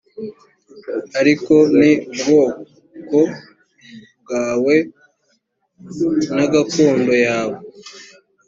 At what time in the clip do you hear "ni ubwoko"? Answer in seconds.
1.79-3.19